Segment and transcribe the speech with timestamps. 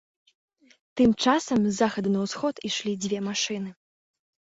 [1.01, 3.71] Тым часам з захаду на ўсход ішлі дзве машыны.